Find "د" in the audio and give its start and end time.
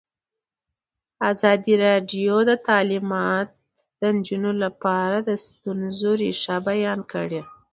2.49-2.51, 3.99-4.01, 5.27-5.29